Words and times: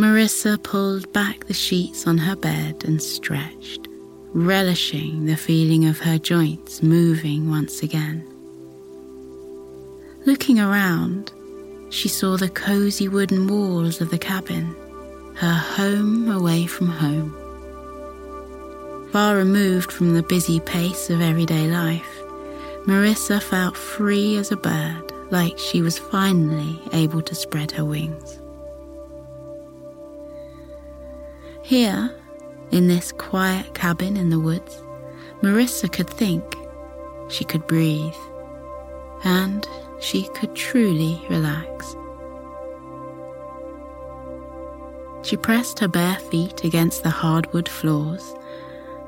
Marissa 0.00 0.56
pulled 0.62 1.12
back 1.12 1.44
the 1.44 1.52
sheets 1.52 2.06
on 2.06 2.16
her 2.16 2.34
bed 2.34 2.84
and 2.86 3.02
stretched, 3.02 3.86
relishing 4.32 5.26
the 5.26 5.36
feeling 5.36 5.84
of 5.84 5.98
her 5.98 6.16
joints 6.16 6.82
moving 6.82 7.50
once 7.50 7.82
again. 7.82 8.26
Looking 10.24 10.58
around, 10.58 11.30
she 11.90 12.08
saw 12.08 12.38
the 12.38 12.48
cozy 12.48 13.08
wooden 13.08 13.46
walls 13.46 14.00
of 14.00 14.10
the 14.10 14.16
cabin, 14.16 14.74
her 15.34 15.52
home 15.52 16.30
away 16.30 16.64
from 16.64 16.88
home. 16.88 17.36
Far 19.12 19.36
removed 19.36 19.92
from 19.92 20.14
the 20.14 20.22
busy 20.22 20.60
pace 20.60 21.10
of 21.10 21.20
everyday 21.20 21.68
life, 21.70 22.22
Marissa 22.86 23.42
felt 23.42 23.76
free 23.76 24.38
as 24.38 24.50
a 24.50 24.56
bird, 24.56 25.12
like 25.30 25.58
she 25.58 25.82
was 25.82 25.98
finally 25.98 26.80
able 26.94 27.20
to 27.20 27.34
spread 27.34 27.70
her 27.72 27.84
wings. 27.84 28.38
Here, 31.70 32.10
in 32.72 32.88
this 32.88 33.12
quiet 33.12 33.74
cabin 33.74 34.16
in 34.16 34.30
the 34.30 34.40
woods, 34.40 34.82
Marissa 35.40 35.88
could 35.88 36.10
think, 36.10 36.42
she 37.28 37.44
could 37.44 37.64
breathe, 37.68 38.20
and 39.22 39.64
she 40.00 40.24
could 40.34 40.56
truly 40.56 41.24
relax. 41.30 41.94
She 45.22 45.36
pressed 45.36 45.78
her 45.78 45.86
bare 45.86 46.18
feet 46.18 46.64
against 46.64 47.04
the 47.04 47.10
hardwood 47.10 47.68
floors 47.68 48.34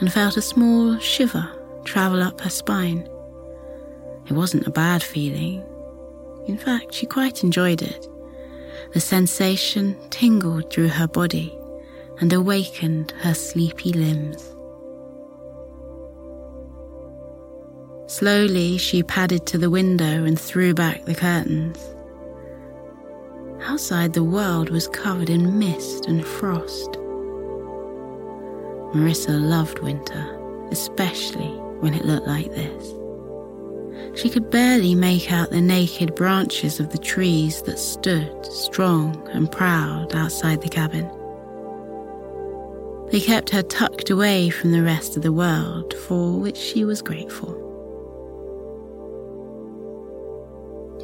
and 0.00 0.12
felt 0.12 0.36
a 0.36 0.42
small 0.42 0.98
shiver 0.98 1.48
travel 1.84 2.20
up 2.20 2.40
her 2.40 2.50
spine. 2.50 3.08
It 4.26 4.32
wasn't 4.32 4.66
a 4.66 4.72
bad 4.72 5.04
feeling. 5.04 5.64
In 6.48 6.58
fact, 6.58 6.92
she 6.92 7.06
quite 7.06 7.44
enjoyed 7.44 7.82
it. 7.82 8.08
The 8.94 9.00
sensation 9.00 9.96
tingled 10.10 10.72
through 10.72 10.88
her 10.88 11.06
body 11.06 11.57
and 12.20 12.32
awakened 12.32 13.12
her 13.20 13.34
sleepy 13.34 13.92
limbs. 13.92 14.54
Slowly, 18.06 18.78
she 18.78 19.02
padded 19.02 19.46
to 19.46 19.58
the 19.58 19.70
window 19.70 20.24
and 20.24 20.40
threw 20.40 20.74
back 20.74 21.04
the 21.04 21.14
curtains. 21.14 21.78
Outside, 23.62 24.14
the 24.14 24.24
world 24.24 24.70
was 24.70 24.88
covered 24.88 25.28
in 25.28 25.58
mist 25.58 26.06
and 26.06 26.24
frost. 26.24 26.92
Marissa 28.94 29.38
loved 29.38 29.80
winter, 29.80 30.24
especially 30.70 31.50
when 31.80 31.92
it 31.92 32.06
looked 32.06 32.26
like 32.26 32.50
this. 32.50 32.94
She 34.18 34.30
could 34.30 34.50
barely 34.50 34.94
make 34.94 35.30
out 35.30 35.50
the 35.50 35.60
naked 35.60 36.14
branches 36.14 36.80
of 36.80 36.90
the 36.90 36.98
trees 36.98 37.62
that 37.62 37.78
stood 37.78 38.46
strong 38.46 39.28
and 39.32 39.52
proud 39.52 40.14
outside 40.14 40.62
the 40.62 40.68
cabin. 40.68 41.08
They 43.10 43.20
kept 43.20 43.50
her 43.50 43.62
tucked 43.62 44.10
away 44.10 44.50
from 44.50 44.72
the 44.72 44.82
rest 44.82 45.16
of 45.16 45.22
the 45.22 45.32
world, 45.32 45.94
for 45.94 46.38
which 46.38 46.56
she 46.56 46.84
was 46.84 47.00
grateful. 47.00 47.64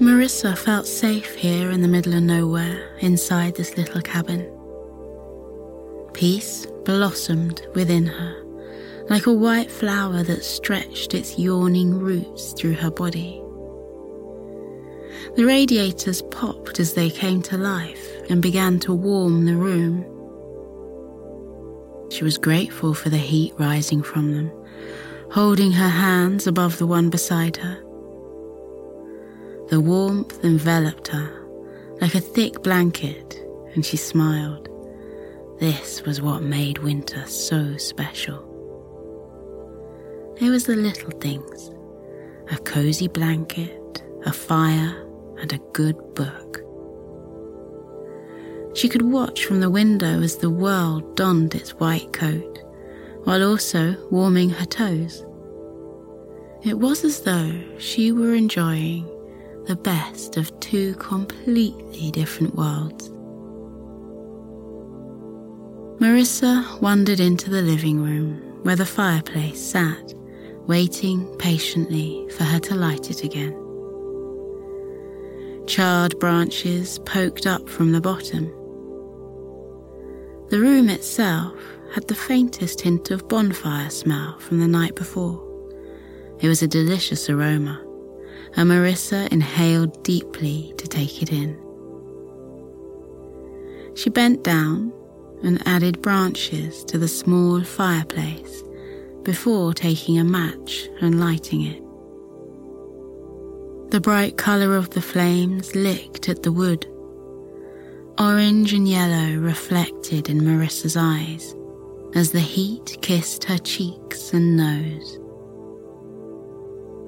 Marissa 0.00 0.58
felt 0.58 0.86
safe 0.86 1.34
here 1.34 1.70
in 1.70 1.80
the 1.80 1.88
middle 1.88 2.14
of 2.14 2.22
nowhere, 2.22 2.88
inside 2.98 3.54
this 3.54 3.76
little 3.76 4.00
cabin. 4.00 4.50
Peace 6.12 6.66
blossomed 6.84 7.64
within 7.74 8.06
her, 8.06 8.36
like 9.08 9.26
a 9.26 9.32
white 9.32 9.70
flower 9.70 10.24
that 10.24 10.42
stretched 10.42 11.14
its 11.14 11.38
yawning 11.38 11.98
roots 11.98 12.52
through 12.52 12.74
her 12.74 12.90
body. 12.90 13.40
The 15.36 15.44
radiators 15.44 16.22
popped 16.22 16.80
as 16.80 16.94
they 16.94 17.08
came 17.08 17.40
to 17.42 17.56
life 17.56 18.08
and 18.28 18.42
began 18.42 18.80
to 18.80 18.92
warm 18.92 19.44
the 19.44 19.56
room. 19.56 20.04
She 22.12 22.24
was 22.24 22.36
grateful 22.36 22.92
for 22.92 23.08
the 23.08 23.16
heat 23.16 23.54
rising 23.58 24.02
from 24.02 24.34
them, 24.34 24.52
holding 25.30 25.72
her 25.72 25.88
hands 25.88 26.46
above 26.46 26.76
the 26.76 26.86
one 26.86 27.08
beside 27.08 27.56
her. 27.56 27.82
The 29.68 29.80
warmth 29.80 30.44
enveloped 30.44 31.08
her 31.08 31.32
like 32.02 32.14
a 32.14 32.20
thick 32.20 32.62
blanket, 32.62 33.42
and 33.74 33.82
she 33.86 33.96
smiled. 33.96 34.68
This 35.58 36.02
was 36.02 36.20
what 36.20 36.42
made 36.42 36.78
winter 36.78 37.24
so 37.26 37.78
special. 37.78 38.44
It 40.38 40.50
was 40.50 40.66
the 40.66 40.76
little 40.76 41.12
things 41.18 41.70
a 42.50 42.58
cozy 42.58 43.08
blanket, 43.08 44.02
a 44.26 44.32
fire, 44.34 45.06
and 45.38 45.50
a 45.54 45.58
good 45.72 45.96
book. 46.14 46.60
She 48.74 48.88
could 48.88 49.02
watch 49.02 49.44
from 49.44 49.60
the 49.60 49.70
window 49.70 50.22
as 50.22 50.36
the 50.36 50.50
world 50.50 51.14
donned 51.14 51.54
its 51.54 51.74
white 51.74 52.12
coat, 52.12 52.58
while 53.24 53.46
also 53.46 53.96
warming 54.10 54.50
her 54.50 54.64
toes. 54.64 55.24
It 56.62 56.78
was 56.78 57.04
as 57.04 57.20
though 57.20 57.52
she 57.78 58.12
were 58.12 58.34
enjoying 58.34 59.06
the 59.66 59.76
best 59.76 60.36
of 60.36 60.58
two 60.60 60.94
completely 60.94 62.10
different 62.10 62.54
worlds. 62.54 63.10
Marissa 66.00 66.80
wandered 66.80 67.20
into 67.20 67.50
the 67.50 67.62
living 67.62 68.02
room 68.02 68.40
where 68.62 68.76
the 68.76 68.86
fireplace 68.86 69.60
sat, 69.60 70.14
waiting 70.66 71.26
patiently 71.38 72.26
for 72.30 72.44
her 72.44 72.58
to 72.60 72.74
light 72.74 73.10
it 73.10 73.22
again. 73.22 73.56
Charred 75.66 76.18
branches 76.18 76.98
poked 77.00 77.46
up 77.46 77.68
from 77.68 77.92
the 77.92 78.00
bottom 78.00 78.52
the 80.52 80.60
room 80.60 80.90
itself 80.90 81.54
had 81.94 82.06
the 82.08 82.14
faintest 82.14 82.82
hint 82.82 83.10
of 83.10 83.26
bonfire 83.26 83.88
smell 83.88 84.38
from 84.38 84.60
the 84.60 84.68
night 84.68 84.94
before. 84.94 85.42
It 86.40 86.48
was 86.48 86.62
a 86.62 86.68
delicious 86.68 87.30
aroma, 87.30 87.82
and 88.54 88.68
Marissa 88.68 89.32
inhaled 89.32 90.04
deeply 90.04 90.74
to 90.76 90.86
take 90.86 91.22
it 91.22 91.32
in. 91.32 91.58
She 93.94 94.10
bent 94.10 94.44
down 94.44 94.92
and 95.42 95.66
added 95.66 96.02
branches 96.02 96.84
to 96.84 96.98
the 96.98 97.08
small 97.08 97.64
fireplace 97.64 98.62
before 99.22 99.72
taking 99.72 100.18
a 100.18 100.24
match 100.24 100.86
and 101.00 101.18
lighting 101.18 101.62
it. 101.62 101.82
The 103.90 104.02
bright 104.02 104.36
colour 104.36 104.76
of 104.76 104.90
the 104.90 105.00
flames 105.00 105.74
licked 105.74 106.28
at 106.28 106.42
the 106.42 106.52
wood 106.52 106.86
Orange 108.18 108.74
and 108.74 108.86
yellow 108.86 109.38
reflected 109.38 110.28
in 110.28 110.42
Marissa's 110.42 110.96
eyes 110.96 111.54
as 112.14 112.30
the 112.30 112.40
heat 112.40 112.98
kissed 113.00 113.44
her 113.44 113.56
cheeks 113.56 114.34
and 114.34 114.54
nose. 114.54 115.18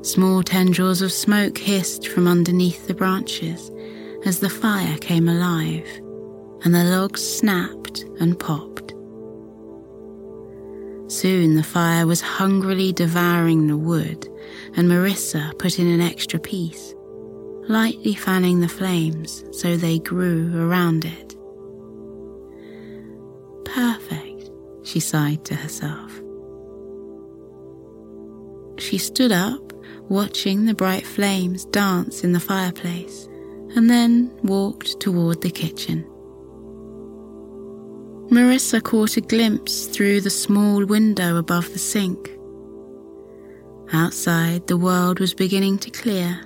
Small 0.00 0.42
tendrils 0.42 1.02
of 1.02 1.12
smoke 1.12 1.58
hissed 1.58 2.08
from 2.08 2.26
underneath 2.26 2.86
the 2.86 2.94
branches 2.94 3.70
as 4.24 4.40
the 4.40 4.48
fire 4.48 4.96
came 4.98 5.28
alive 5.28 5.86
and 6.64 6.74
the 6.74 6.84
logs 6.84 7.22
snapped 7.22 8.06
and 8.18 8.38
popped. 8.38 8.94
Soon 11.08 11.56
the 11.56 11.62
fire 11.62 12.06
was 12.06 12.20
hungrily 12.20 12.92
devouring 12.92 13.68
the 13.68 13.76
wood, 13.76 14.26
and 14.76 14.88
Marissa 14.88 15.56
put 15.58 15.78
in 15.78 15.86
an 15.86 16.00
extra 16.00 16.40
piece 16.40 16.95
lightly 17.68 18.14
fanning 18.14 18.60
the 18.60 18.68
flames 18.68 19.44
so 19.52 19.76
they 19.76 19.98
grew 19.98 20.52
around 20.54 21.04
it. 21.04 21.34
Perfect, 23.64 24.50
she 24.84 25.00
sighed 25.00 25.44
to 25.44 25.54
herself. 25.54 26.12
She 28.78 28.98
stood 28.98 29.32
up, 29.32 29.72
watching 30.08 30.66
the 30.66 30.74
bright 30.74 31.06
flames 31.06 31.64
dance 31.66 32.22
in 32.22 32.32
the 32.32 32.40
fireplace, 32.40 33.28
and 33.74 33.90
then 33.90 34.30
walked 34.42 35.00
toward 35.00 35.42
the 35.42 35.50
kitchen. 35.50 36.04
Marissa 38.30 38.82
caught 38.82 39.16
a 39.16 39.20
glimpse 39.20 39.86
through 39.86 40.20
the 40.20 40.30
small 40.30 40.84
window 40.84 41.36
above 41.36 41.72
the 41.72 41.78
sink. 41.78 42.30
Outside, 43.92 44.66
the 44.66 44.76
world 44.76 45.20
was 45.20 45.32
beginning 45.32 45.78
to 45.78 45.90
clear. 45.90 46.40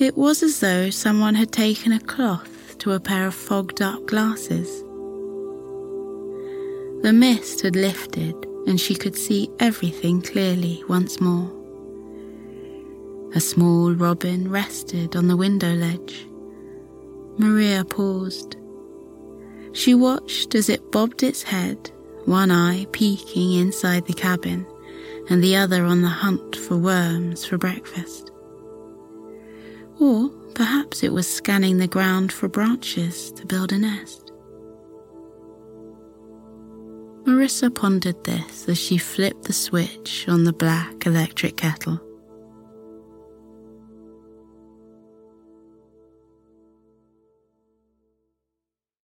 It 0.00 0.16
was 0.16 0.42
as 0.42 0.60
though 0.60 0.88
someone 0.88 1.34
had 1.34 1.52
taken 1.52 1.92
a 1.92 2.00
cloth 2.00 2.78
to 2.78 2.92
a 2.92 3.00
pair 3.00 3.26
of 3.26 3.34
fogged 3.34 3.82
up 3.82 4.06
glasses. 4.06 4.80
The 7.02 7.12
mist 7.12 7.60
had 7.60 7.76
lifted 7.76 8.34
and 8.66 8.80
she 8.80 8.94
could 8.94 9.14
see 9.14 9.50
everything 9.58 10.22
clearly 10.22 10.82
once 10.88 11.20
more. 11.20 11.52
A 13.34 13.40
small 13.40 13.92
robin 13.92 14.50
rested 14.50 15.16
on 15.16 15.28
the 15.28 15.36
window 15.36 15.74
ledge. 15.74 16.26
Maria 17.36 17.84
paused. 17.84 18.56
She 19.74 19.92
watched 19.92 20.54
as 20.54 20.70
it 20.70 20.90
bobbed 20.90 21.22
its 21.22 21.42
head, 21.42 21.90
one 22.24 22.50
eye 22.50 22.86
peeking 22.92 23.52
inside 23.52 24.06
the 24.06 24.14
cabin 24.14 24.66
and 25.28 25.44
the 25.44 25.56
other 25.56 25.84
on 25.84 26.00
the 26.00 26.08
hunt 26.08 26.56
for 26.56 26.78
worms 26.78 27.44
for 27.44 27.58
breakfast. 27.58 28.30
Or 30.00 30.30
perhaps 30.54 31.02
it 31.02 31.12
was 31.12 31.28
scanning 31.28 31.76
the 31.76 31.86
ground 31.86 32.32
for 32.32 32.48
branches 32.48 33.30
to 33.32 33.44
build 33.46 33.72
a 33.72 33.78
nest. 33.78 34.32
Marissa 37.24 37.72
pondered 37.72 38.24
this 38.24 38.66
as 38.66 38.78
she 38.78 38.96
flipped 38.96 39.44
the 39.44 39.52
switch 39.52 40.26
on 40.26 40.44
the 40.44 40.54
black 40.54 41.06
electric 41.06 41.58
kettle. 41.58 42.00